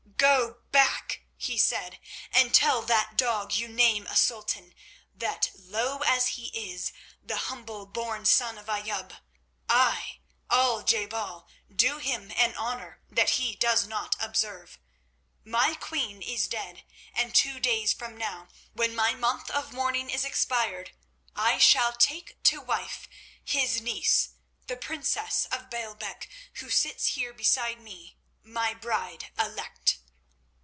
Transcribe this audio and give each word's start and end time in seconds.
"Go 0.17 0.57
back," 0.71 1.23
he 1.35 1.57
said, 1.57 1.99
"and 2.31 2.53
tell 2.53 2.83
that 2.83 3.17
dog 3.17 3.53
you 3.55 3.67
name 3.67 4.05
a 4.05 4.15
sultan, 4.15 4.75
that 5.13 5.49
low 5.55 5.99
as 6.03 6.29
he 6.29 6.47
is, 6.49 6.93
the 7.23 7.37
humble 7.49 7.87
born 7.87 8.25
son 8.25 8.59
of 8.59 8.67
Ayoub, 8.69 9.17
I, 9.67 10.19
Al 10.51 10.83
je 10.83 11.07
bal, 11.07 11.47
do 11.75 11.97
him 11.97 12.31
an 12.35 12.53
honour 12.55 13.01
that 13.09 13.31
he 13.31 13.55
does 13.55 13.87
not 13.87 14.15
observe. 14.19 14.77
My 15.43 15.73
queen 15.73 16.21
is 16.21 16.47
dead, 16.47 16.83
and 17.15 17.33
two 17.33 17.59
days 17.59 17.91
from 17.91 18.15
now, 18.15 18.47
when 18.73 18.93
my 18.95 19.15
month 19.15 19.49
of 19.49 19.73
mourning 19.73 20.11
is 20.11 20.23
expired, 20.23 20.91
I 21.35 21.57
shall 21.57 21.93
take 21.93 22.41
to 22.43 22.61
wife 22.61 23.09
his 23.43 23.81
niece, 23.81 24.29
the 24.67 24.77
princess 24.77 25.45
of 25.47 25.71
Baalbec, 25.71 26.29
who 26.57 26.69
sits 26.69 27.07
here 27.07 27.33
beside 27.33 27.81
me, 27.81 28.17
my 28.43 28.75
bride 28.75 29.31
elect." 29.39 29.97